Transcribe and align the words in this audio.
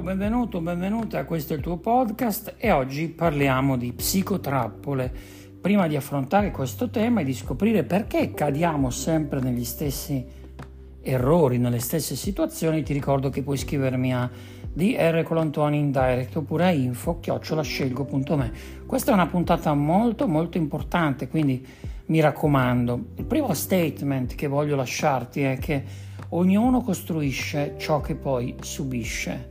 Ciao, 0.00 0.08
benvenuto, 0.08 0.62
benvenuta, 0.62 1.26
questo 1.26 1.52
il 1.52 1.60
tuo 1.60 1.76
podcast 1.76 2.54
e 2.56 2.70
oggi 2.70 3.08
parliamo 3.08 3.76
di 3.76 3.92
psicotrappole. 3.92 5.12
Prima 5.60 5.86
di 5.88 5.94
affrontare 5.94 6.50
questo 6.50 6.88
tema 6.88 7.20
e 7.20 7.24
di 7.24 7.34
scoprire 7.34 7.84
perché 7.84 8.32
cadiamo 8.32 8.88
sempre 8.88 9.40
negli 9.40 9.62
stessi 9.62 10.24
errori, 11.02 11.58
nelle 11.58 11.80
stesse 11.80 12.16
situazioni, 12.16 12.82
ti 12.82 12.94
ricordo 12.94 13.28
che 13.28 13.42
puoi 13.42 13.58
scrivermi 13.58 14.14
a 14.14 14.30
DR 14.72 15.22
Colantoni 15.22 15.78
in 15.78 15.90
direct 15.90 16.34
oppure 16.34 16.64
a 16.64 16.70
info 16.70 17.20
chiocciolascelgo.me. 17.20 18.52
Questa 18.86 19.10
è 19.10 19.14
una 19.14 19.26
puntata 19.26 19.74
molto 19.74 20.26
molto 20.26 20.56
importante, 20.56 21.28
quindi 21.28 21.62
mi 22.06 22.20
raccomando. 22.20 23.04
Il 23.16 23.26
primo 23.26 23.52
statement 23.52 24.34
che 24.34 24.46
voglio 24.46 24.76
lasciarti 24.76 25.42
è 25.42 25.58
che 25.58 25.84
ognuno 26.30 26.80
costruisce 26.80 27.74
ciò 27.76 28.00
che 28.00 28.14
poi 28.14 28.56
subisce. 28.62 29.49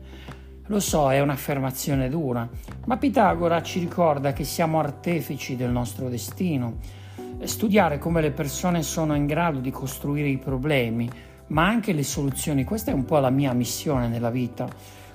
Lo 0.69 0.79
so, 0.79 1.11
è 1.11 1.19
un'affermazione 1.19 2.09
dura, 2.09 2.47
ma 2.85 2.97
Pitagora 2.97 3.63
ci 3.63 3.79
ricorda 3.79 4.33
che 4.33 4.43
siamo 4.43 4.77
artefici 4.77 5.55
del 5.55 5.71
nostro 5.71 6.09
destino. 6.09 6.77
Studiare 7.41 7.97
come 7.97 8.21
le 8.21 8.29
persone 8.29 8.83
sono 8.83 9.15
in 9.15 9.25
grado 9.25 9.57
di 9.57 9.71
costruire 9.71 10.27
i 10.27 10.37
problemi, 10.37 11.09
ma 11.47 11.65
anche 11.65 11.91
le 11.91 12.03
soluzioni, 12.03 12.65
questa 12.65 12.91
è 12.91 12.93
un 12.93 13.03
po' 13.03 13.17
la 13.17 13.31
mia 13.31 13.51
missione 13.53 14.07
nella 14.09 14.29
vita. 14.29 14.67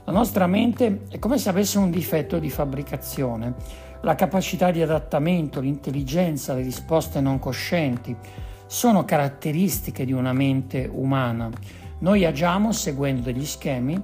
La 0.03 0.11
nostra 0.11 0.49
mente 0.49 1.03
è 1.09 1.21
come 1.21 1.39
se 1.39 1.51
avesse 1.51 1.79
un 1.79 1.93
difetto 1.93 2.41
di 2.41 2.51
fabbricazione, 2.51 3.55
la 4.01 4.17
capacità 4.17 4.73
di 4.73 4.83
adattamento, 4.83 5.61
l'intelligenza, 5.61 6.55
le 6.55 6.63
risposte 6.63 7.21
non 7.21 7.39
coscienti 7.39 8.17
sono 8.67 9.05
caratteristiche 9.05 10.05
di 10.05 10.13
una 10.13 10.33
mente 10.33 10.91
umana. 10.93 11.49
Noi 12.01 12.25
agiamo 12.25 12.73
seguendo 12.73 13.23
degli 13.23 13.47
schemi 13.47 14.03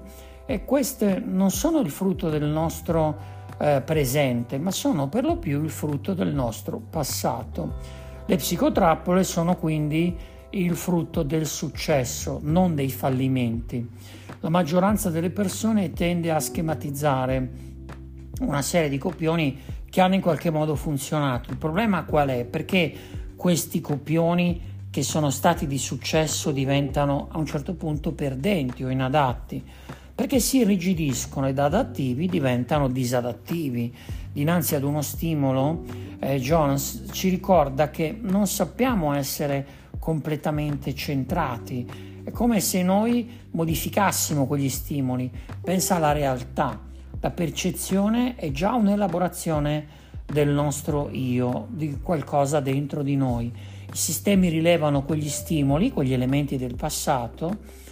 e 0.50 0.64
queste 0.64 1.22
non 1.24 1.52
sono 1.52 1.78
il 1.78 1.90
frutto 1.90 2.28
del 2.28 2.42
nostro 2.42 3.16
eh, 3.56 3.82
presente, 3.86 4.58
ma 4.58 4.72
sono 4.72 5.08
per 5.08 5.22
lo 5.22 5.36
più 5.36 5.62
il 5.62 5.70
frutto 5.70 6.12
del 6.12 6.34
nostro 6.34 6.80
passato. 6.90 7.74
Le 8.26 8.34
psicotrappole 8.34 9.22
sono 9.22 9.54
quindi 9.54 10.16
il 10.50 10.74
frutto 10.74 11.22
del 11.22 11.46
successo, 11.46 12.40
non 12.42 12.74
dei 12.74 12.90
fallimenti. 12.90 13.88
La 14.40 14.48
maggioranza 14.48 15.08
delle 15.08 15.30
persone 15.30 15.92
tende 15.92 16.32
a 16.32 16.40
schematizzare 16.40 17.50
una 18.40 18.62
serie 18.62 18.88
di 18.88 18.98
copioni 18.98 19.56
che 19.88 20.00
hanno 20.00 20.16
in 20.16 20.20
qualche 20.20 20.50
modo 20.50 20.74
funzionato. 20.74 21.52
Il 21.52 21.58
problema 21.58 22.02
qual 22.02 22.28
è? 22.28 22.44
Perché 22.44 22.92
questi 23.36 23.80
copioni 23.80 24.60
che 24.90 25.04
sono 25.04 25.30
stati 25.30 25.68
di 25.68 25.78
successo 25.78 26.50
diventano 26.50 27.28
a 27.30 27.38
un 27.38 27.46
certo 27.46 27.74
punto 27.74 28.10
perdenti 28.10 28.82
o 28.82 28.88
inadatti 28.88 29.64
perché 30.20 30.38
si 30.38 30.58
irrigidiscono 30.58 31.48
ed 31.48 31.58
adattivi 31.58 32.26
diventano 32.26 32.90
disadattivi. 32.90 33.90
Dinanzi 34.30 34.74
ad 34.74 34.82
uno 34.82 35.00
stimolo, 35.00 35.84
eh, 36.18 36.38
Jones 36.38 37.06
ci 37.12 37.30
ricorda 37.30 37.88
che 37.88 38.18
non 38.20 38.46
sappiamo 38.46 39.14
essere 39.14 39.66
completamente 39.98 40.94
centrati. 40.94 41.88
È 42.22 42.30
come 42.32 42.60
se 42.60 42.82
noi 42.82 43.30
modificassimo 43.52 44.46
quegli 44.46 44.68
stimoli. 44.68 45.30
Pensa 45.62 45.96
alla 45.96 46.12
realtà. 46.12 46.78
La 47.18 47.30
percezione 47.30 48.34
è 48.36 48.50
già 48.50 48.74
un'elaborazione 48.74 49.86
del 50.26 50.50
nostro 50.50 51.08
io, 51.10 51.66
di 51.70 51.96
qualcosa 52.02 52.60
dentro 52.60 53.02
di 53.02 53.16
noi. 53.16 53.46
I 53.46 53.96
sistemi 53.96 54.50
rilevano 54.50 55.02
quegli 55.02 55.30
stimoli, 55.30 55.90
quegli 55.90 56.12
elementi 56.12 56.58
del 56.58 56.74
passato 56.74 57.88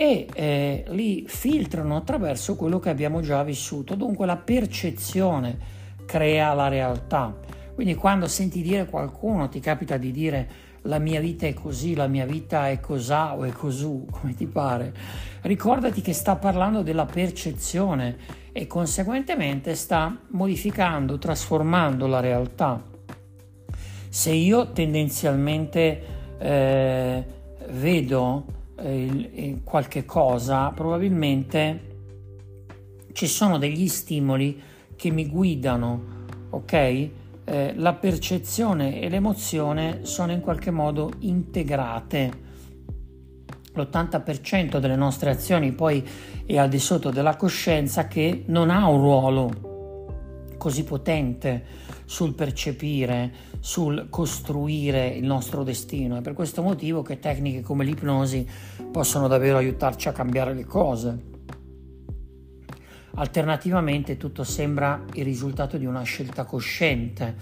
e 0.00 0.26
eh, 0.32 0.84
li 0.92 1.26
filtrano 1.28 1.94
attraverso 1.94 2.56
quello 2.56 2.78
che 2.78 2.88
abbiamo 2.88 3.20
già 3.20 3.42
vissuto. 3.42 3.94
Dunque 3.94 4.24
la 4.24 4.38
percezione 4.38 5.58
crea 6.06 6.54
la 6.54 6.68
realtà. 6.68 7.38
Quindi 7.74 7.94
quando 7.96 8.26
senti 8.26 8.62
dire 8.62 8.86
qualcuno, 8.86 9.50
ti 9.50 9.60
capita 9.60 9.98
di 9.98 10.10
dire 10.10 10.48
la 10.84 10.98
mia 10.98 11.20
vita 11.20 11.46
è 11.46 11.52
così, 11.52 11.94
la 11.94 12.06
mia 12.06 12.24
vita 12.24 12.70
è 12.70 12.80
cosà 12.80 13.36
o 13.36 13.44
è 13.44 13.52
cosù, 13.52 14.06
come 14.10 14.32
ti 14.32 14.46
pare, 14.46 14.94
ricordati 15.42 16.00
che 16.00 16.14
sta 16.14 16.34
parlando 16.36 16.80
della 16.80 17.04
percezione 17.04 18.16
e 18.52 18.66
conseguentemente 18.66 19.74
sta 19.74 20.18
modificando, 20.28 21.18
trasformando 21.18 22.06
la 22.06 22.20
realtà. 22.20 22.82
Se 24.08 24.30
io 24.30 24.72
tendenzialmente 24.72 26.02
eh, 26.38 27.24
vedo 27.68 28.58
eh, 28.80 29.60
qualche 29.64 30.04
cosa, 30.04 30.70
probabilmente 30.70 31.88
ci 33.12 33.26
sono 33.26 33.58
degli 33.58 33.88
stimoli 33.88 34.60
che 34.96 35.10
mi 35.10 35.26
guidano, 35.26 36.02
ok? 36.50 36.72
Eh, 36.72 37.72
la 37.76 37.94
percezione 37.94 39.00
e 39.00 39.08
l'emozione 39.08 40.00
sono 40.02 40.32
in 40.32 40.40
qualche 40.40 40.70
modo 40.70 41.10
integrate. 41.20 42.48
L'80% 43.74 44.78
delle 44.78 44.96
nostre 44.96 45.30
azioni 45.30 45.72
poi 45.72 46.06
è 46.44 46.58
al 46.58 46.68
di 46.68 46.78
sotto 46.78 47.10
della 47.10 47.36
coscienza 47.36 48.08
che 48.08 48.44
non 48.46 48.70
ha 48.70 48.88
un 48.88 48.98
ruolo 48.98 49.68
così 50.58 50.84
potente 50.84 51.64
sul 52.04 52.34
percepire, 52.34 53.32
sul 53.60 54.08
costruire 54.08 55.08
il 55.08 55.24
nostro 55.24 55.62
destino. 55.62 56.16
È 56.16 56.20
per 56.22 56.32
questo 56.32 56.62
motivo 56.62 57.02
che 57.02 57.18
tecniche 57.18 57.60
come 57.60 57.84
l'ipnosi 57.84 58.46
possono 58.90 59.28
davvero 59.28 59.58
aiutarci 59.58 60.08
a 60.08 60.12
cambiare 60.12 60.54
le 60.54 60.64
cose. 60.64 61.28
Alternativamente 63.14 64.16
tutto 64.16 64.44
sembra 64.44 65.04
il 65.14 65.24
risultato 65.24 65.76
di 65.76 65.84
una 65.84 66.02
scelta 66.02 66.44
cosciente, 66.44 67.36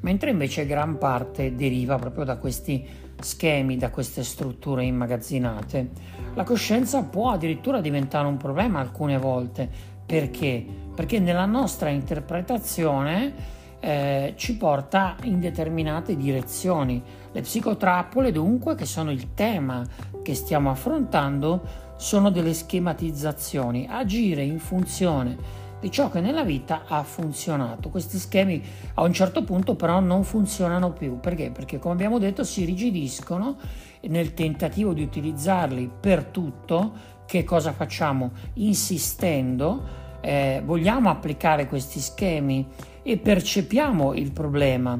mentre 0.00 0.30
invece 0.30 0.66
gran 0.66 0.98
parte 0.98 1.54
deriva 1.54 1.96
proprio 1.96 2.24
da 2.24 2.36
questi 2.36 2.84
schemi, 3.20 3.76
da 3.76 3.90
queste 3.90 4.24
strutture 4.24 4.84
immagazzinate. 4.84 5.90
La 6.34 6.44
coscienza 6.44 7.02
può 7.04 7.30
addirittura 7.30 7.80
diventare 7.80 8.26
un 8.26 8.38
problema 8.38 8.80
alcune 8.80 9.18
volte. 9.18 9.68
Perché? 10.04 10.64
Perché 10.94 11.20
nella 11.20 11.46
nostra 11.46 11.90
interpretazione 11.90 13.58
eh, 13.80 14.34
ci 14.36 14.56
porta 14.56 15.16
in 15.22 15.40
determinate 15.40 16.16
direzioni. 16.16 17.02
Le 17.32 17.40
psicotrappole 17.40 18.30
dunque, 18.30 18.74
che 18.74 18.84
sono 18.84 19.10
il 19.10 19.34
tema 19.34 19.84
che 20.22 20.34
stiamo 20.34 20.70
affrontando, 20.70 21.88
sono 21.96 22.30
delle 22.30 22.54
schematizzazioni, 22.54 23.86
agire 23.90 24.42
in 24.42 24.58
funzione 24.58 25.58
di 25.80 25.90
ciò 25.90 26.10
che 26.10 26.20
nella 26.20 26.44
vita 26.44 26.82
ha 26.86 27.02
funzionato. 27.02 27.88
Questi 27.88 28.18
schemi 28.18 28.62
a 28.94 29.02
un 29.02 29.12
certo 29.12 29.42
punto 29.42 29.74
però 29.74 29.98
non 30.00 30.24
funzionano 30.24 30.92
più. 30.92 31.18
Perché? 31.18 31.50
Perché 31.50 31.78
come 31.78 31.94
abbiamo 31.94 32.18
detto 32.18 32.44
si 32.44 32.64
rigidiscono 32.64 33.56
nel 34.02 34.34
tentativo 34.34 34.92
di 34.92 35.02
utilizzarli 35.02 35.90
per 36.00 36.24
tutto. 36.24 37.18
Che 37.26 37.44
cosa 37.44 37.72
facciamo? 37.72 38.32
Insistendo, 38.54 39.82
eh, 40.20 40.62
vogliamo 40.64 41.10
applicare 41.10 41.66
questi 41.66 42.00
schemi 42.00 42.66
e 43.02 43.16
percepiamo 43.16 44.14
il 44.14 44.32
problema, 44.32 44.98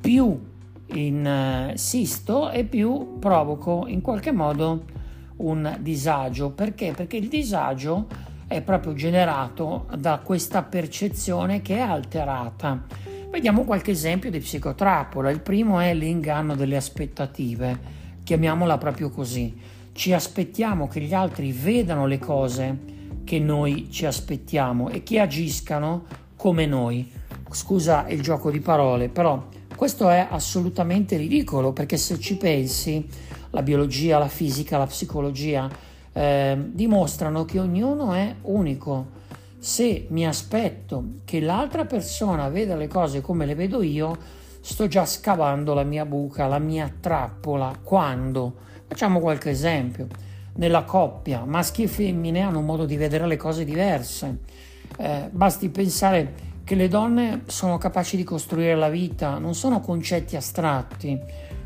più 0.00 0.50
insisto 0.94 2.50
e 2.50 2.64
più 2.64 3.18
provoco 3.18 3.84
in 3.86 4.00
qualche 4.00 4.32
modo 4.32 4.84
un 5.36 5.76
disagio. 5.80 6.50
Perché? 6.50 6.92
Perché 6.92 7.16
il 7.16 7.28
disagio 7.28 8.06
è 8.46 8.60
proprio 8.60 8.94
generato 8.94 9.86
da 9.96 10.18
questa 10.18 10.62
percezione 10.62 11.62
che 11.62 11.76
è 11.76 11.80
alterata. 11.80 12.84
Vediamo 13.30 13.64
qualche 13.64 13.92
esempio 13.92 14.30
di 14.30 14.40
psicotrappola. 14.40 15.30
Il 15.30 15.40
primo 15.40 15.78
è 15.78 15.94
l'inganno 15.94 16.54
delle 16.54 16.76
aspettative, 16.76 17.78
chiamiamola 18.22 18.76
proprio 18.76 19.08
così. 19.08 19.54
Ci 19.92 20.12
aspettiamo 20.12 20.88
che 20.88 21.00
gli 21.00 21.14
altri 21.14 21.52
vedano 21.52 22.06
le 22.06 22.18
cose 22.18 23.00
che 23.24 23.38
noi 23.38 23.88
ci 23.90 24.06
aspettiamo 24.06 24.88
e 24.88 25.02
che 25.02 25.20
agiscano 25.20 26.04
come 26.36 26.66
noi 26.66 27.10
scusa 27.50 28.08
il 28.08 28.22
gioco 28.22 28.50
di 28.50 28.60
parole, 28.60 29.08
però 29.08 29.48
questo 29.76 30.08
è 30.08 30.26
assolutamente 30.30 31.16
ridicolo 31.16 31.72
perché 31.72 31.96
se 31.96 32.18
ci 32.18 32.36
pensi, 32.36 33.06
la 33.50 33.62
biologia, 33.62 34.18
la 34.18 34.28
fisica, 34.28 34.78
la 34.78 34.86
psicologia 34.86 35.68
eh, 36.12 36.56
dimostrano 36.72 37.44
che 37.44 37.58
ognuno 37.58 38.12
è 38.12 38.34
unico. 38.42 39.20
Se 39.58 40.06
mi 40.10 40.26
aspetto 40.26 41.04
che 41.24 41.40
l'altra 41.40 41.84
persona 41.84 42.48
veda 42.48 42.74
le 42.76 42.88
cose 42.88 43.20
come 43.20 43.46
le 43.46 43.54
vedo 43.54 43.82
io, 43.82 44.16
sto 44.60 44.86
già 44.86 45.04
scavando 45.04 45.74
la 45.74 45.84
mia 45.84 46.04
buca, 46.04 46.46
la 46.46 46.58
mia 46.58 46.92
trappola. 47.00 47.78
Quando? 47.82 48.54
Facciamo 48.86 49.20
qualche 49.20 49.50
esempio. 49.50 50.06
Nella 50.54 50.84
coppia, 50.84 51.44
maschi 51.44 51.84
e 51.84 51.88
femmine 51.88 52.40
hanno 52.40 52.58
un 52.58 52.66
modo 52.66 52.84
di 52.84 52.96
vedere 52.96 53.26
le 53.26 53.36
cose 53.36 53.64
diverse. 53.64 54.38
Eh, 54.98 55.28
basti 55.30 55.70
pensare 55.70 56.50
che 56.64 56.74
le 56.74 56.88
donne 56.88 57.42
sono 57.46 57.78
capaci 57.78 58.16
di 58.16 58.24
costruire 58.24 58.74
la 58.74 58.88
vita, 58.88 59.38
non 59.38 59.54
sono 59.54 59.80
concetti 59.80 60.36
astratti. 60.36 61.18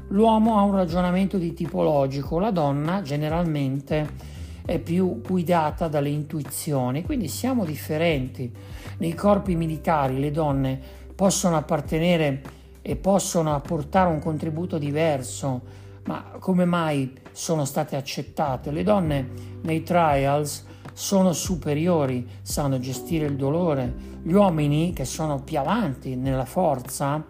L'uomo 0.08 0.58
ha 0.58 0.62
un 0.62 0.74
ragionamento 0.74 1.36
di 1.36 1.52
tipo 1.52 1.82
logico, 1.82 2.38
la 2.38 2.52
donna 2.52 3.02
generalmente 3.02 4.34
è 4.64 4.78
più 4.78 5.20
guidata 5.20 5.88
dalle 5.88 6.08
intuizioni, 6.08 7.02
quindi 7.02 7.28
siamo 7.28 7.64
differenti. 7.64 8.52
Nei 8.98 9.14
corpi 9.14 9.54
militari 9.54 10.20
le 10.20 10.30
donne 10.30 10.80
possono 11.14 11.56
appartenere 11.56 12.42
e 12.82 12.96
possono 12.96 13.54
apportare 13.54 14.10
un 14.10 14.20
contributo 14.20 14.78
diverso, 14.78 15.60
ma 16.06 16.22
come 16.38 16.64
mai 16.64 17.12
sono 17.32 17.64
state 17.64 17.96
accettate? 17.96 18.70
Le 18.70 18.82
donne 18.82 19.28
nei 19.62 19.82
trials 19.82 20.64
sono 20.92 21.32
superiori, 21.32 22.26
sanno 22.42 22.78
gestire 22.78 23.26
il 23.26 23.36
dolore, 23.36 23.92
gli 24.22 24.32
uomini 24.32 24.92
che 24.92 25.04
sono 25.04 25.42
più 25.42 25.58
avanti 25.58 26.16
nella 26.16 26.46
forza, 26.46 27.24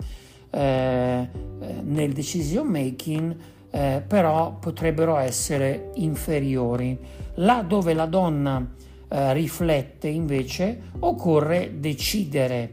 eh, 0.51 0.61
eh 0.61 1.29
nel 1.83 2.13
decision 2.13 2.67
making, 2.69 3.37
eh, 3.71 4.03
però 4.07 4.53
potrebbero 4.61 5.17
essere 5.17 5.91
inferiori. 5.95 6.99
Là 7.37 7.63
dove 7.63 7.93
la 7.93 8.07
donna 8.07 8.75
eh, 9.09 9.33
riflette 9.33 10.09
invece 10.09 10.81
occorre 11.01 11.79
decidere. 11.79 12.71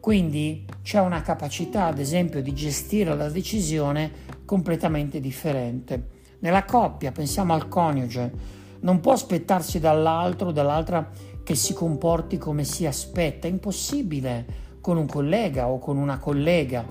Quindi 0.00 0.64
c'è 0.82 1.00
una 1.00 1.20
capacità, 1.20 1.84
ad 1.84 1.98
esempio, 1.98 2.40
di 2.40 2.54
gestire 2.54 3.14
la 3.14 3.28
decisione 3.28 4.28
completamente 4.50 5.20
differente. 5.20 6.08
Nella 6.40 6.64
coppia, 6.64 7.12
pensiamo 7.12 7.54
al 7.54 7.68
coniuge, 7.68 8.32
non 8.80 8.98
può 8.98 9.12
aspettarsi 9.12 9.78
dall'altro 9.78 10.48
o 10.48 10.50
dall'altra 10.50 11.08
che 11.44 11.54
si 11.54 11.72
comporti 11.72 12.36
come 12.36 12.64
si 12.64 12.84
aspetta, 12.84 13.46
è 13.46 13.50
impossibile 13.50 14.78
con 14.80 14.96
un 14.96 15.06
collega 15.06 15.68
o 15.68 15.78
con 15.78 15.98
una 15.98 16.18
collega. 16.18 16.84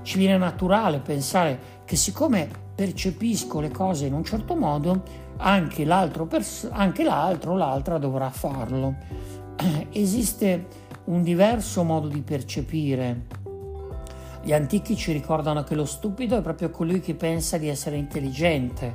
Ci 0.00 0.16
viene 0.16 0.38
naturale 0.38 1.00
pensare 1.00 1.82
che 1.84 1.96
siccome 1.96 2.48
percepisco 2.74 3.60
le 3.60 3.70
cose 3.70 4.06
in 4.06 4.14
un 4.14 4.24
certo 4.24 4.56
modo, 4.56 5.02
anche 5.36 5.84
l'altro, 5.84 6.24
pers- 6.24 6.70
anche 6.72 7.04
l'altro 7.04 7.54
l'altra 7.54 7.98
dovrà 7.98 8.30
farlo. 8.30 8.94
Esiste 9.92 10.66
un 11.04 11.22
diverso 11.22 11.82
modo 11.82 12.08
di 12.08 12.22
percepire. 12.22 13.41
Gli 14.44 14.52
antichi 14.52 14.96
ci 14.96 15.12
ricordano 15.12 15.62
che 15.62 15.76
lo 15.76 15.84
stupido 15.84 16.36
è 16.36 16.42
proprio 16.42 16.70
colui 16.70 16.98
che 16.98 17.14
pensa 17.14 17.58
di 17.58 17.68
essere 17.68 17.96
intelligente, 17.96 18.94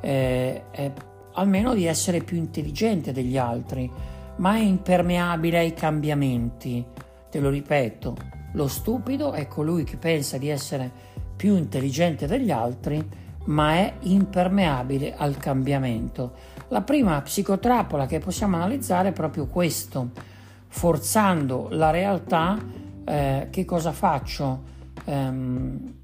eh, 0.00 0.62
è, 0.70 0.92
almeno 1.34 1.74
di 1.74 1.84
essere 1.84 2.22
più 2.22 2.38
intelligente 2.38 3.12
degli 3.12 3.36
altri, 3.36 3.90
ma 4.36 4.56
è 4.56 4.60
impermeabile 4.60 5.58
ai 5.58 5.74
cambiamenti. 5.74 6.82
Te 7.30 7.38
lo 7.38 7.50
ripeto, 7.50 8.16
lo 8.52 8.66
stupido 8.66 9.32
è 9.32 9.46
colui 9.46 9.84
che 9.84 9.98
pensa 9.98 10.38
di 10.38 10.48
essere 10.48 10.90
più 11.36 11.54
intelligente 11.54 12.26
degli 12.26 12.50
altri, 12.50 13.06
ma 13.44 13.74
è 13.74 13.94
impermeabile 14.00 15.14
al 15.14 15.36
cambiamento. 15.36 16.32
La 16.68 16.80
prima 16.80 17.20
psicotrappola 17.20 18.06
che 18.06 18.20
possiamo 18.20 18.56
analizzare 18.56 19.10
è 19.10 19.12
proprio 19.12 19.46
questo, 19.46 20.10
forzando 20.66 21.68
la 21.70 21.90
realtà, 21.90 22.58
eh, 23.04 23.48
che 23.50 23.64
cosa 23.66 23.92
faccio? 23.92 24.76
Um, 25.08 25.94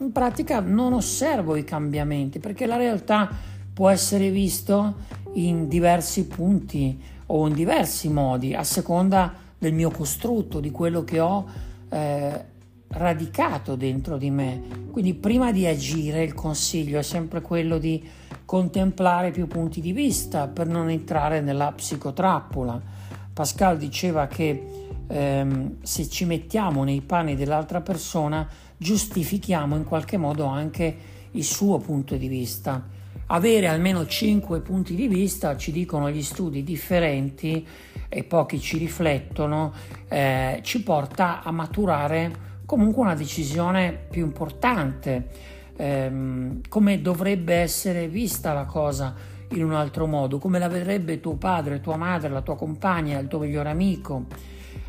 in 0.00 0.10
pratica 0.10 0.58
non 0.58 0.92
osservo 0.92 1.54
i 1.54 1.62
cambiamenti 1.62 2.40
perché 2.40 2.66
la 2.66 2.76
realtà 2.76 3.30
può 3.72 3.88
essere 3.88 4.30
vista 4.30 4.92
in 5.34 5.68
diversi 5.68 6.26
punti 6.26 7.00
o 7.26 7.46
in 7.46 7.54
diversi 7.54 8.08
modi 8.08 8.54
a 8.54 8.64
seconda 8.64 9.32
del 9.56 9.72
mio 9.72 9.90
costrutto, 9.90 10.58
di 10.58 10.72
quello 10.72 11.04
che 11.04 11.20
ho 11.20 11.46
eh, 11.88 12.44
radicato 12.88 13.76
dentro 13.76 14.18
di 14.18 14.30
me. 14.30 14.60
Quindi 14.90 15.14
prima 15.14 15.52
di 15.52 15.64
agire 15.66 16.24
il 16.24 16.34
consiglio 16.34 16.98
è 16.98 17.02
sempre 17.02 17.40
quello 17.40 17.78
di 17.78 18.04
contemplare 18.44 19.30
più 19.30 19.46
punti 19.46 19.80
di 19.80 19.92
vista 19.92 20.48
per 20.48 20.66
non 20.66 20.90
entrare 20.90 21.40
nella 21.40 21.70
psicotrappola. 21.70 22.80
Pascal 23.32 23.78
diceva 23.78 24.26
che 24.26 24.90
ehm, 25.12 25.76
se 25.82 26.08
ci 26.08 26.24
mettiamo 26.24 26.84
nei 26.84 27.02
panni 27.02 27.36
dell'altra 27.36 27.82
persona 27.82 28.48
giustifichiamo 28.76 29.76
in 29.76 29.84
qualche 29.84 30.16
modo 30.16 30.46
anche 30.46 30.96
il 31.32 31.44
suo 31.44 31.78
punto 31.78 32.16
di 32.16 32.28
vista. 32.28 32.82
Avere 33.26 33.68
almeno 33.68 34.06
cinque 34.06 34.60
punti 34.60 34.94
di 34.94 35.06
vista, 35.06 35.56
ci 35.56 35.70
dicono 35.70 36.10
gli 36.10 36.22
studi 36.22 36.64
differenti 36.64 37.66
e 38.08 38.24
pochi 38.24 38.60
ci 38.60 38.78
riflettono, 38.78 39.72
eh, 40.08 40.60
ci 40.62 40.82
porta 40.82 41.42
a 41.42 41.50
maturare 41.50 42.50
comunque 42.66 43.02
una 43.02 43.14
decisione 43.14 44.06
più 44.10 44.24
importante, 44.24 45.28
ehm, 45.76 46.60
come 46.68 47.00
dovrebbe 47.00 47.54
essere 47.54 48.08
vista 48.08 48.52
la 48.52 48.64
cosa 48.64 49.14
in 49.50 49.64
un 49.64 49.74
altro 49.74 50.06
modo, 50.06 50.38
come 50.38 50.58
la 50.58 50.68
vedrebbe 50.68 51.20
tuo 51.20 51.34
padre, 51.34 51.80
tua 51.80 51.96
madre, 51.96 52.30
la 52.30 52.42
tua 52.42 52.56
compagna, 52.56 53.18
il 53.18 53.28
tuo 53.28 53.40
migliore 53.40 53.70
amico. 53.70 54.26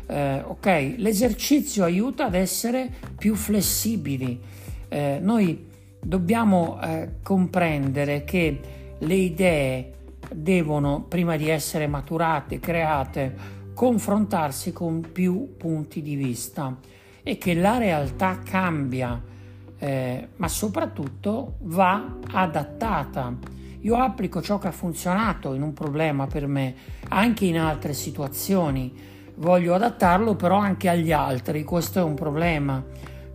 Eh, 0.06 0.42
ok, 0.44 0.94
l'esercizio 0.96 1.84
aiuta 1.84 2.26
ad 2.26 2.34
essere 2.34 2.90
più 3.16 3.34
flessibili. 3.34 4.40
Eh, 4.88 5.18
noi 5.20 5.66
dobbiamo 6.00 6.80
eh, 6.82 7.14
comprendere 7.22 8.24
che 8.24 8.60
le 8.98 9.14
idee 9.14 9.92
devono, 10.32 11.02
prima 11.02 11.36
di 11.36 11.48
essere 11.48 11.86
maturate, 11.86 12.60
create, 12.60 13.62
confrontarsi 13.74 14.72
con 14.72 15.06
più 15.12 15.56
punti 15.56 16.00
di 16.00 16.14
vista 16.14 16.76
e 17.22 17.38
che 17.38 17.54
la 17.54 17.78
realtà 17.78 18.40
cambia, 18.44 19.20
eh, 19.78 20.28
ma 20.36 20.48
soprattutto 20.48 21.56
va 21.62 22.18
adattata. 22.30 23.36
Io 23.80 23.96
applico 23.96 24.40
ciò 24.40 24.58
che 24.58 24.68
ha 24.68 24.72
funzionato 24.72 25.54
in 25.54 25.62
un 25.62 25.72
problema 25.72 26.26
per 26.26 26.46
me, 26.46 26.74
anche 27.08 27.44
in 27.46 27.58
altre 27.58 27.92
situazioni. 27.92 29.12
Voglio 29.36 29.74
adattarlo 29.74 30.36
però 30.36 30.56
anche 30.56 30.88
agli 30.88 31.12
altri, 31.12 31.64
questo 31.64 31.98
è 31.98 32.02
un 32.02 32.14
problema. 32.14 32.84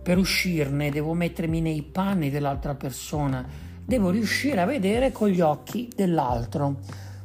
Per 0.02 0.18
uscirne 0.18 0.90
devo 0.90 1.12
mettermi 1.12 1.60
nei 1.60 1.82
panni 1.82 2.30
dell'altra 2.30 2.74
persona, 2.74 3.46
devo 3.84 4.10
riuscire 4.10 4.60
a 4.60 4.66
vedere 4.66 5.12
con 5.12 5.28
gli 5.28 5.40
occhi 5.40 5.90
dell'altro, 5.94 6.76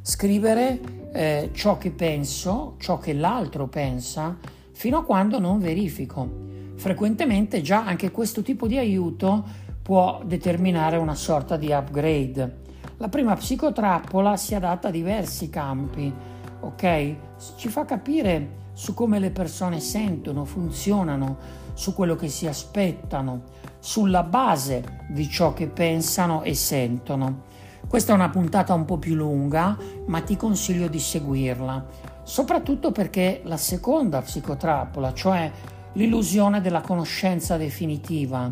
scrivere 0.01 0.79
eh, 1.13 1.49
ciò 1.53 1.77
che 1.77 1.91
penso, 1.91 2.75
ciò 2.79 2.97
che 2.97 3.13
l'altro 3.13 3.67
pensa, 3.67 4.37
fino 4.71 4.97
a 4.97 5.03
quando 5.03 5.39
non 5.39 5.59
verifico 5.59 6.45
frequentemente 6.75 7.61
già 7.61 7.85
anche 7.85 8.11
questo 8.11 8.41
tipo 8.41 8.67
di 8.67 8.77
aiuto 8.77 9.43
può 9.81 10.21
determinare 10.23 10.97
una 10.97 11.15
sorta 11.15 11.57
di 11.57 11.71
upgrade. 11.71 12.63
La 12.97 13.09
prima 13.09 13.35
psicotrappola 13.35 14.37
si 14.37 14.55
adatta 14.55 14.87
a 14.87 14.91
diversi 14.91 15.49
campi, 15.49 16.13
ok? 16.61 17.15
Ci 17.55 17.69
fa 17.69 17.85
capire 17.85 18.63
su 18.75 18.93
come 18.93 19.19
le 19.19 19.31
persone 19.31 19.79
sentono, 19.79 20.43
funzionano, 20.43 21.37
su 21.73 21.93
quello 21.93 22.15
che 22.15 22.27
si 22.27 22.45
aspettano, 22.45 23.43
sulla 23.79 24.23
base 24.23 25.05
di 25.07 25.29
ciò 25.29 25.53
che 25.53 25.67
pensano 25.67 26.43
e 26.43 26.53
sentono. 26.53 27.43
Questa 27.87 28.11
è 28.11 28.15
una 28.15 28.29
puntata 28.29 28.73
un 28.73 28.83
po' 28.83 28.97
più 28.97 29.15
lunga, 29.15 29.77
ma 30.07 30.19
ti 30.21 30.35
consiglio 30.35 30.89
di 30.89 30.99
seguirla, 30.99 31.85
soprattutto 32.23 32.91
perché 32.91 33.41
la 33.45 33.57
seconda 33.57 34.21
psicotrappola, 34.21 35.13
cioè 35.13 35.49
l'illusione 35.93 36.59
della 36.59 36.81
conoscenza 36.81 37.55
definitiva. 37.55 38.51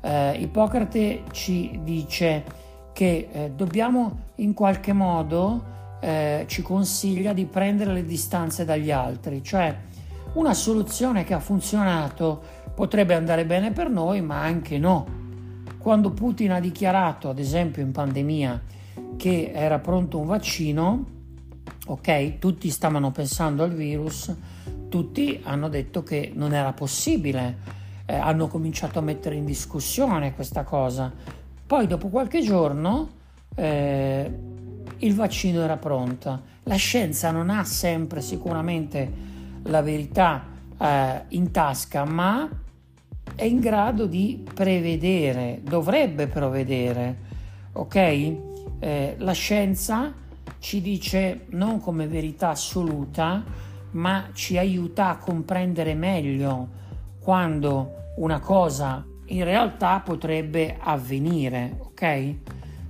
Eh, 0.00 0.38
Ippocrate 0.40 1.24
ci 1.32 1.80
dice 1.82 2.44
che 2.92 3.28
eh, 3.32 3.50
dobbiamo 3.50 4.26
in 4.36 4.54
qualche 4.54 4.92
modo, 4.92 5.76
eh, 6.00 6.44
ci 6.46 6.62
consiglia 6.62 7.32
di 7.32 7.44
prendere 7.46 7.92
le 7.92 8.04
distanze 8.04 8.64
dagli 8.64 8.90
altri, 8.90 9.42
cioè 9.42 9.76
una 10.34 10.54
soluzione 10.54 11.24
che 11.24 11.34
ha 11.34 11.40
funzionato 11.40 12.40
potrebbe 12.74 13.14
andare 13.14 13.44
bene 13.44 13.72
per 13.72 13.90
noi, 13.90 14.20
ma 14.20 14.42
anche 14.42 14.78
no. 14.78 15.16
Quando 15.78 16.10
Putin 16.10 16.52
ha 16.52 16.60
dichiarato, 16.60 17.28
ad 17.28 17.38
esempio 17.38 17.82
in 17.82 17.92
pandemia, 17.92 18.62
che 19.16 19.50
era 19.52 19.78
pronto 19.78 20.18
un 20.18 20.26
vaccino, 20.26 21.06
ok, 21.86 22.38
tutti 22.38 22.68
stavano 22.70 23.10
pensando 23.10 23.62
al 23.64 23.72
virus, 23.72 24.34
tutti 24.88 25.40
hanno 25.42 25.68
detto 25.68 26.02
che 26.02 26.30
non 26.34 26.54
era 26.54 26.72
possibile, 26.72 27.76
eh, 28.06 28.14
hanno 28.14 28.46
cominciato 28.48 28.98
a 28.98 29.02
mettere 29.02 29.34
in 29.34 29.44
discussione 29.44 30.34
questa 30.34 30.62
cosa. 30.62 31.12
Poi 31.66 31.86
dopo 31.86 32.08
qualche 32.08 32.40
giorno 32.42 33.08
eh, 33.54 34.30
il 34.98 35.14
vaccino 35.14 35.62
era 35.62 35.76
pronto. 35.76 36.40
La 36.64 36.76
scienza 36.76 37.30
non 37.30 37.50
ha 37.50 37.64
sempre 37.64 38.20
sicuramente 38.20 39.10
la 39.62 39.82
verità 39.82 40.44
eh, 40.78 41.22
in 41.28 41.50
tasca, 41.50 42.04
ma 42.04 42.48
è 43.34 43.44
in 43.44 43.60
grado 43.60 44.06
di 44.06 44.44
prevedere, 44.52 45.60
dovrebbe 45.62 46.26
prevedere, 46.26 47.16
ok? 47.72 47.96
Eh, 48.80 49.14
la 49.18 49.32
scienza 49.32 50.12
ci 50.58 50.80
dice 50.80 51.46
non 51.50 51.80
come 51.80 52.06
verità 52.06 52.50
assoluta, 52.50 53.44
ma 53.92 54.28
ci 54.32 54.58
aiuta 54.58 55.10
a 55.10 55.16
comprendere 55.18 55.94
meglio 55.94 56.68
quando 57.20 58.12
una 58.16 58.40
cosa 58.40 59.04
in 59.26 59.44
realtà 59.44 60.00
potrebbe 60.00 60.76
avvenire, 60.80 61.76
ok? 61.78 62.34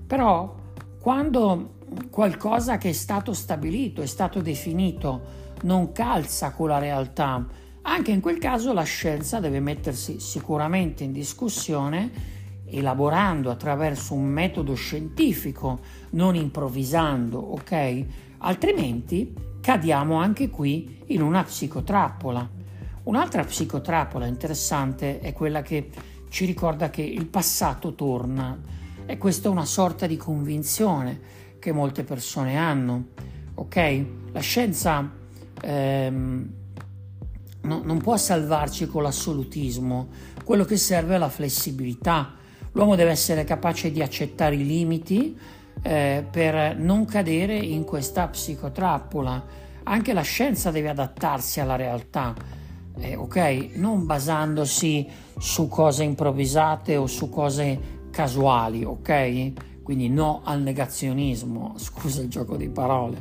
Però 0.07 0.55
quando 1.01 1.77
qualcosa 2.11 2.79
che 2.79 2.91
è 2.91 2.93
stato 2.93 3.33
stabilito, 3.33 4.03
è 4.03 4.07
stato 4.07 4.41
definito, 4.41 5.47
non 5.63 5.93
calza 5.93 6.53
con 6.53 6.69
la 6.69 6.79
realtà, 6.79 7.47
anche 7.83 8.11
in 8.11 8.21
quel 8.21 8.39
caso 8.39 8.73
la 8.73 8.83
scienza 8.83 9.41
deve 9.41 9.61
mettersi 9.61 10.21
sicuramente 10.21 11.05
in 11.05 11.13
discussione 11.13 12.37
elaborando 12.67 13.51
attraverso 13.51 14.15
un 14.15 14.27
metodo 14.27 14.75
scientifico, 14.75 15.81
non 16.11 16.35
improvvisando, 16.35 17.39
ok? 17.39 18.05
Altrimenti 18.39 19.35
cadiamo 19.61 20.17
anche 20.17 20.51
qui 20.51 21.03
in 21.07 21.23
una 21.23 21.43
psicotrappola. 21.43 22.49
Un'altra 23.05 23.43
psicotrappola 23.43 24.27
interessante 24.27 25.21
è 25.21 25.33
quella 25.33 25.63
che 25.63 25.89
ci 26.29 26.45
ricorda 26.45 26.91
che 26.91 27.03
il 27.03 27.27
passato 27.27 27.95
torna 27.95 28.59
e 29.07 29.17
questa 29.17 29.49
è 29.49 29.51
una 29.51 29.65
sorta 29.65 30.07
di 30.07 30.19
convinzione 30.19 31.47
che 31.59 31.73
molte 31.73 32.05
persone 32.05 32.57
hanno. 32.57 33.09
Ok? 33.55 34.05
La 34.33 34.41
scienza 34.41 35.11
ehm, 35.61 36.49
no, 37.63 37.81
non 37.85 37.99
può 37.99 38.17
salvarci 38.17 38.87
con 38.87 39.03
l'assolutismo, 39.03 40.09
quello 40.45 40.65
che 40.65 40.77
serve 40.77 41.17
è 41.17 41.19
la 41.19 41.29
flessibilità. 41.29 42.35
L'uomo 42.73 42.95
deve 42.95 43.11
essere 43.11 43.45
capace 43.45 43.91
di 43.91 44.03
accettare 44.03 44.55
i 44.55 44.65
limiti 44.65 45.37
eh, 45.83 46.25
per 46.31 46.77
non 46.77 47.05
cadere 47.05 47.57
in 47.57 47.85
questa 47.85 48.29
psicotrappola. 48.29 49.45
Anche 49.85 50.13
la 50.13 50.23
scienza 50.23 50.71
deve 50.71 50.91
adattarsi 50.91 51.61
alla 51.61 51.77
realtà, 51.77 52.35
eh, 52.99 53.17
ok? 53.17 53.71
Non 53.75 54.05
basandosi 54.07 55.09
su 55.39 55.69
cose 55.69 56.05
improvvisate 56.05 56.97
o 56.97 57.07
su 57.07 57.31
cose 57.31 57.97
casuali, 58.11 58.85
ok? 58.85 59.53
Quindi 59.89 60.11
no 60.11 60.43
al 60.45 60.61
negazionismo, 60.61 61.73
scusa 61.79 62.21
il 62.21 62.29
gioco 62.29 62.59
di 62.59 62.69
parole. 62.69 63.17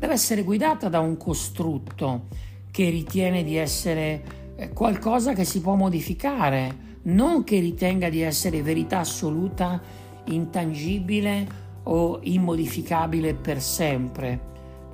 Deve 0.00 0.14
essere 0.14 0.42
guidata 0.42 0.88
da 0.88 0.98
un 0.98 1.16
costrutto 1.16 2.26
che 2.72 2.90
ritiene 2.90 3.44
di 3.44 3.54
essere 3.54 4.24
eh, 4.56 4.70
qualcosa 4.70 5.32
che 5.32 5.44
si 5.44 5.60
può 5.60 5.76
modificare, 5.76 6.98
non 7.02 7.44
che 7.44 7.60
ritenga 7.60 8.08
di 8.08 8.20
essere 8.20 8.62
verità 8.62 8.98
assoluta, 8.98 9.80
intangibile 10.24 11.46
o 11.84 12.18
immodificabile 12.22 13.34
per 13.34 13.62
sempre. 13.62 14.40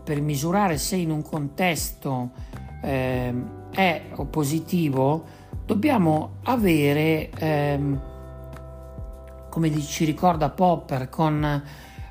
Per 0.05 0.21
misurare 0.21 0.77
se 0.77 0.97
in 0.97 1.11
un 1.11 1.23
contesto 1.23 2.33
eh, 2.83 3.35
è 3.71 4.03
positivo, 4.29 5.25
dobbiamo 5.65 6.33
avere 6.43 7.31
ehm, 7.31 8.13
come 9.55 9.81
ci 9.83 10.05
ricorda 10.05 10.51
Popper 10.51 11.09
con, 11.09 11.63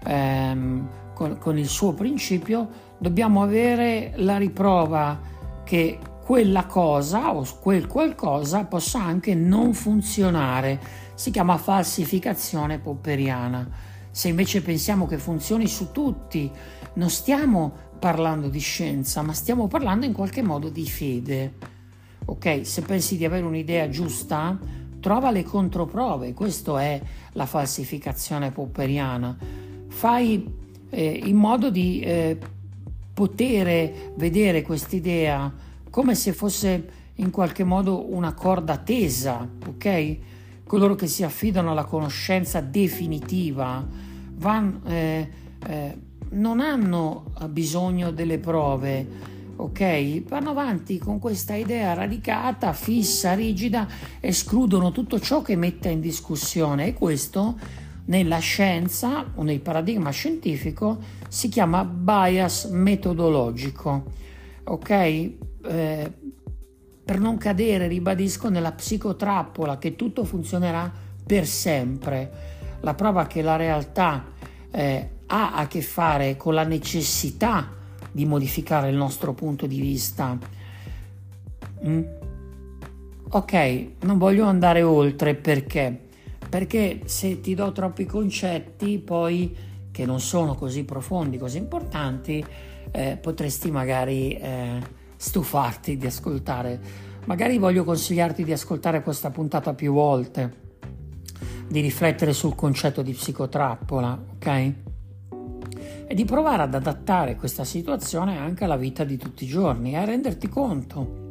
ehm, 0.05 0.89
con, 1.13 1.37
con 1.37 1.57
il 1.57 1.67
suo 1.67 1.91
principio, 1.91 2.69
dobbiamo 2.97 3.43
avere 3.43 4.13
la 4.15 4.37
riprova 4.37 5.19
che 5.65 5.99
quella 6.23 6.65
cosa 6.67 7.35
o 7.35 7.45
quel 7.59 7.85
qualcosa 7.85 8.63
possa 8.63 9.03
anche 9.03 9.35
non 9.35 9.73
funzionare. 9.73 10.79
Si 11.15 11.31
chiama 11.31 11.57
falsificazione 11.57 12.79
popperiana. 12.79 13.69
Se 14.09 14.29
invece 14.29 14.61
pensiamo 14.61 15.05
che 15.05 15.17
funzioni 15.17 15.67
su 15.67 15.91
tutti, 15.91 16.49
non 16.93 17.09
stiamo 17.09 17.73
parlando 17.99 18.47
di 18.47 18.59
scienza, 18.59 19.21
ma 19.21 19.33
stiamo 19.33 19.67
parlando 19.67 20.05
in 20.05 20.13
qualche 20.13 20.41
modo 20.41 20.69
di 20.69 20.87
fede. 20.87 21.55
Ok, 22.23 22.65
se 22.65 22.83
pensi 22.83 23.17
di 23.17 23.25
avere 23.25 23.43
un'idea 23.43 23.89
giusta, 23.89 24.57
trova 25.03 25.31
le 25.31 25.43
controprove, 25.43 26.33
questa 26.33 26.81
è 26.81 27.01
la 27.33 27.45
falsificazione 27.45 28.51
popperiana. 28.51 29.35
Fai 29.89 30.49
eh, 30.89 31.21
in 31.25 31.35
modo 31.35 31.69
di 31.69 31.99
eh, 31.99 32.37
poter 33.13 34.13
vedere 34.15 34.61
quest'idea 34.61 35.51
come 35.89 36.15
se 36.15 36.31
fosse 36.31 36.89
in 37.15 37.31
qualche 37.31 37.65
modo 37.65 38.13
una 38.13 38.33
corda 38.33 38.77
tesa, 38.77 39.45
ok? 39.67 40.17
Coloro 40.65 40.95
che 40.95 41.07
si 41.07 41.23
affidano 41.23 41.71
alla 41.71 41.83
conoscenza 41.83 42.61
definitiva 42.61 43.85
van, 44.35 44.79
eh, 44.85 45.29
eh 45.67 45.97
non 46.29 46.61
hanno 46.61 47.25
bisogno 47.49 48.09
delle 48.09 48.39
prove, 48.39 49.07
ok? 49.55 50.23
Vanno 50.27 50.51
avanti 50.51 50.97
con 50.97 51.19
questa 51.19 51.55
idea 51.55 51.93
radicata, 51.93 52.73
fissa, 52.73 53.33
rigida, 53.33 53.87
escludono 54.19 54.91
tutto 54.91 55.19
ciò 55.19 55.41
che 55.41 55.55
metta 55.55 55.89
in 55.89 56.01
discussione 56.01 56.87
e 56.87 56.93
questo 56.93 57.57
nella 58.05 58.39
scienza 58.39 59.31
o 59.35 59.43
nel 59.43 59.61
paradigma 59.61 60.09
scientifico 60.09 60.99
si 61.27 61.47
chiama 61.49 61.85
bias 61.85 62.65
metodologico, 62.65 64.11
ok? 64.63 64.89
Eh, 64.89 66.11
per 67.05 67.19
non 67.19 67.37
cadere, 67.37 67.87
ribadisco, 67.87 68.49
nella 68.49 68.71
psicotrappola 68.71 69.77
che 69.77 69.95
tutto 69.95 70.23
funzionerà 70.23 70.91
per 71.25 71.45
sempre. 71.45 72.51
La 72.81 72.93
prova 72.93 73.27
che 73.27 73.41
la 73.41 73.55
realtà 73.55 74.25
eh, 74.71 75.09
ha 75.27 75.53
a 75.53 75.67
che 75.67 75.81
fare 75.81 76.35
con 76.37 76.53
la 76.53 76.63
necessità 76.63 77.81
di 78.13 78.25
modificare 78.25 78.89
il 78.89 78.95
nostro 78.95 79.33
punto 79.33 79.65
di 79.65 79.81
vista. 79.81 80.37
Mm? 81.85 82.03
Ok, 83.29 83.87
non 84.01 84.17
voglio 84.17 84.45
andare 84.45 84.83
oltre 84.83 85.33
perché? 85.33 86.05
Perché 86.47 87.01
se 87.05 87.41
ti 87.41 87.55
do 87.55 87.71
troppi 87.71 88.05
concetti, 88.05 88.99
poi 88.99 89.55
che 89.91 90.05
non 90.05 90.19
sono 90.19 90.53
così 90.53 90.83
profondi, 90.83 91.39
così 91.39 91.57
importanti, 91.57 92.45
eh, 92.91 93.17
potresti 93.19 93.71
magari 93.71 94.35
eh, 94.37 94.79
stufarti 95.15 95.97
di 95.97 96.05
ascoltare. 96.05 96.79
Magari 97.25 97.57
voglio 97.57 97.83
consigliarti 97.83 98.43
di 98.43 98.51
ascoltare 98.51 99.01
questa 99.01 99.31
puntata 99.31 99.73
più 99.73 99.93
volte, 99.93 100.61
di 101.67 101.79
riflettere 101.79 102.33
sul 102.33 102.53
concetto 102.53 103.01
di 103.01 103.13
psicotrappola, 103.13 104.25
ok? 104.35 104.73
E 106.05 106.13
di 106.15 106.25
provare 106.25 106.63
ad 106.63 106.73
adattare 106.73 107.35
questa 107.35 107.63
situazione 107.63 108.37
anche 108.37 108.63
alla 108.63 108.77
vita 108.77 109.03
di 109.03 109.17
tutti 109.17 109.43
i 109.43 109.47
giorni 109.47 109.93
e 109.93 109.97
a 109.97 110.05
renderti 110.05 110.47
conto 110.47 111.21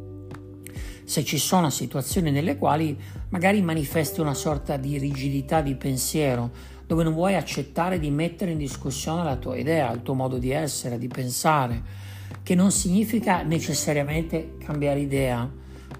se 1.04 1.24
ci 1.24 1.38
sono 1.38 1.68
situazioni 1.68 2.30
nelle 2.30 2.56
quali 2.56 2.96
magari 3.28 3.60
manifesti 3.60 4.20
una 4.20 4.34
sorta 4.34 4.76
di 4.76 4.98
rigidità 4.98 5.60
di 5.60 5.74
pensiero, 5.74 6.50
dove 6.86 7.04
non 7.04 7.12
vuoi 7.12 7.34
accettare 7.34 7.98
di 7.98 8.10
mettere 8.10 8.52
in 8.52 8.58
discussione 8.58 9.24
la 9.24 9.36
tua 9.36 9.56
idea, 9.56 9.92
il 9.92 10.02
tuo 10.02 10.14
modo 10.14 10.38
di 10.38 10.50
essere, 10.50 10.98
di 10.98 11.08
pensare, 11.08 11.82
che 12.42 12.54
non 12.54 12.70
significa 12.70 13.42
necessariamente 13.42 14.56
cambiare 14.58 15.00
idea, 15.00 15.50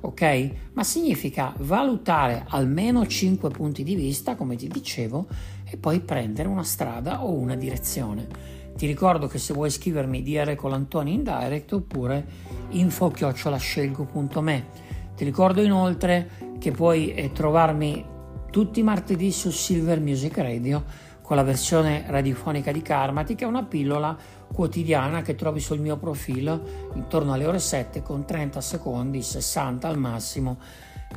ok? 0.00 0.50
Ma 0.73 0.85
significa 0.85 1.52
valutare 1.59 2.45
almeno 2.49 3.07
5 3.07 3.50
punti 3.50 3.83
di 3.83 3.95
vista, 3.95 4.35
come 4.35 4.57
ti 4.57 4.69
dicevo, 4.69 5.26
e 5.69 5.76
poi 5.76 6.00
prendere 6.00 6.49
una 6.49 6.64
strada 6.64 7.25
o 7.25 7.33
una 7.33 7.55
direzione. 7.55 8.61
Ti 8.83 8.89
ricordo 8.89 9.29
che 9.29 9.39
se 9.39 9.55
vuoi 9.55 9.71
scrivermi 9.71 10.25
DR 10.25 10.57
Colantoni 10.57 11.12
in 11.12 11.23
direct 11.23 11.73
oppure 11.73 12.27
info-scelgo.me. 12.71 14.67
Ti 15.15 15.23
ricordo 15.25 15.62
inoltre 15.62 16.57
che 16.59 16.73
puoi 16.73 17.15
eh, 17.15 17.31
trovarmi 17.31 18.05
tutti 18.51 18.81
i 18.81 18.83
martedì 18.83 19.31
su 19.31 19.51
Silver 19.51 20.01
Music 20.01 20.37
Radio 20.39 20.83
con 21.23 21.37
la 21.37 21.45
versione 21.45 22.07
radiofonica 22.09 22.73
di 22.73 22.83
Karmati 22.83 23.37
che 23.37 23.45
è 23.45 23.47
una 23.47 23.62
pillola 23.62 24.19
quotidiana 24.53 25.23
che 25.23 25.37
trovi 25.37 25.61
sul 25.61 25.79
mio 25.79 25.97
profilo 25.97 26.91
intorno 26.95 27.35
alle 27.35 27.47
ore 27.47 27.61
7 27.61 28.03
con 28.03 28.25
30 28.25 28.61
secondi, 28.61 29.23
60 29.23 29.87
al 29.87 29.97
massimo 29.97 30.59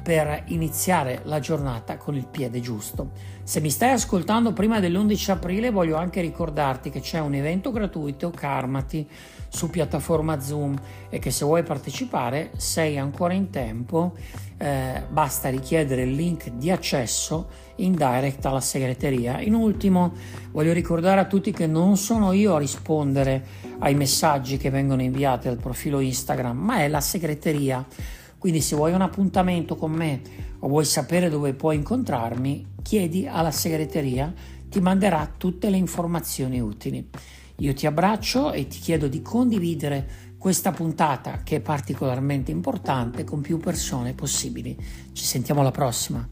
per 0.02 0.44
iniziare 0.48 1.22
la 1.24 1.40
giornata 1.40 1.98
con 1.98 2.16
il 2.16 2.28
piede 2.28 2.60
giusto. 2.60 3.12
Se 3.44 3.60
mi 3.62 3.70
stai 3.70 3.92
ascoltando 3.92 4.54
prima 4.54 4.80
dell'11 4.80 5.32
aprile 5.32 5.70
voglio 5.70 5.98
anche 5.98 6.22
ricordarti 6.22 6.90
che 6.90 7.00
c'è 7.00 7.20
un 7.20 7.34
evento 7.36 7.72
gratuito 7.72 8.32
Karmati 8.32 9.08
su 9.50 9.70
piattaforma 9.70 10.40
Zoom 10.40 10.76
e 11.10 11.20
che 11.20 11.32
se 11.32 11.46
vuoi 11.46 11.64
partecipare 11.64 12.52
sei 12.58 12.98
ancora 12.98 13.34
in 13.34 13.50
tempo, 13.50 14.14
eh, 14.58 15.04
basta 15.10 15.50
richiedere 15.50 16.04
il 16.04 16.14
link 16.14 16.50
di 16.50 16.72
accesso 16.72 17.48
in 17.78 17.94
direct 17.94 18.46
alla 18.46 18.62
segreteria. 18.62 19.40
In 19.42 19.54
ultimo 19.54 20.14
voglio 20.52 20.74
ricordare 20.74 21.20
a 21.20 21.26
tutti 21.26 21.52
che 21.52 21.68
non 21.68 21.98
sono 21.98 22.32
io 22.32 22.56
a 22.56 22.60
rispondere 22.60 23.44
ai 23.80 23.96
messaggi 23.96 24.58
che 24.58 24.70
vengono 24.70 25.02
inviati 25.02 25.48
al 25.48 25.58
profilo 25.58 26.00
Instagram, 26.00 26.58
ma 26.58 26.78
è 26.80 26.88
la 26.88 27.02
segreteria 27.02 27.86
quindi 28.46 28.62
se 28.62 28.76
vuoi 28.76 28.94
un 28.94 29.02
appuntamento 29.02 29.76
con 29.76 29.92
me 29.92 30.22
o 30.60 30.68
vuoi 30.68 30.86
sapere 30.86 31.30
dove 31.30 31.56
puoi 31.56 31.78
incontrarmi, 31.78 32.74
chiedi 32.84 33.26
alla 33.26 33.50
segreteria, 33.50 34.32
ti 34.70 34.80
manderà 34.82 35.34
tutte 35.36 35.72
le 35.72 35.78
informazioni 35.78 36.60
utili. 36.60 37.10
Io 37.56 37.74
ti 37.74 37.88
abbraccio 37.88 38.52
e 38.52 38.68
ti 38.68 38.78
chiedo 38.78 39.08
di 39.08 39.24
condividere 39.24 40.36
questa 40.38 40.70
puntata 40.70 41.42
che 41.42 41.56
è 41.56 41.60
particolarmente 41.60 42.52
importante 42.52 43.24
con 43.24 43.42
più 43.42 43.58
persone 43.58 44.14
possibili. 44.14 44.78
Ci 45.12 45.24
sentiamo 45.24 45.62
alla 45.62 45.72
prossima. 45.72 46.30